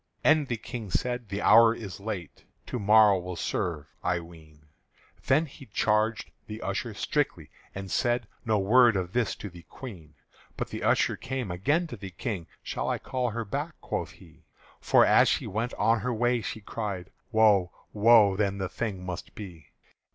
[0.23, 4.65] And the King said: "The hour is late; To morrow will serve, I ween."
[5.27, 10.15] Then he charged the usher strictly, and said: "No word of this to the Queen."
[10.57, 12.47] But the usher came again to the King.
[12.63, 14.43] "Shall I call her back?" quoth he:
[14.79, 17.71] "For as she went on her way, she cried, 'Woe!
[17.93, 18.35] Woe!
[18.35, 19.67] then the thing must be!'"